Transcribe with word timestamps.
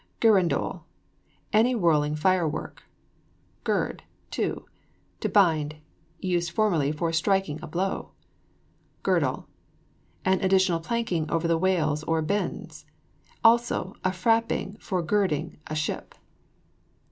GIRANDOLE. 0.19 0.83
Any 1.53 1.75
whirling 1.75 2.15
fire 2.15 2.47
work. 2.47 2.85
GIRD, 3.63 4.01
TO. 4.31 4.65
To 5.19 5.29
bind; 5.29 5.75
used 6.19 6.49
formerly 6.49 6.91
for 6.91 7.13
striking 7.13 7.59
a 7.61 7.67
blow. 7.67 8.09
GIRDLE. 9.03 9.47
An 10.25 10.41
additional 10.41 10.79
planking 10.79 11.29
over 11.29 11.47
the 11.47 11.55
wales 11.59 12.01
or 12.05 12.23
bends. 12.23 12.83
Also, 13.43 13.93
a 14.03 14.09
frapping 14.09 14.81
for 14.81 15.03
girding 15.03 15.59
a 15.67 15.75
ship. 15.75 16.15